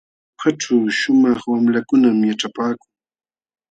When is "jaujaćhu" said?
0.39-0.75